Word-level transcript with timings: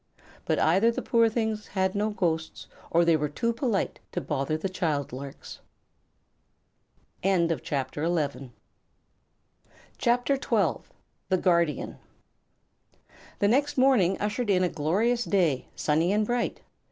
But 0.45 0.57
either 0.57 0.89
the 0.89 1.03
poor 1.03 1.29
things 1.29 1.67
had 1.67 1.93
no 1.93 2.09
ghosts 2.09 2.65
or 2.89 3.05
they 3.05 3.15
were 3.15 3.29
too 3.29 3.53
polite 3.53 3.99
to 4.13 4.19
bother 4.19 4.57
the 4.57 4.63
little 4.63 4.73
child 4.73 5.13
larks. 5.13 5.59
[CHAPTER 7.21 7.59
XII] 8.09 8.49
The 10.01 10.89
Guardian 11.39 11.99
The 13.37 13.47
next 13.47 13.77
morning 13.77 14.19
ushered 14.19 14.49
in 14.49 14.63
a 14.63 14.69
glorious 14.69 15.23
day, 15.23 15.67
sunny 15.75 16.11
and 16.11 16.25
bright. 16.25 16.61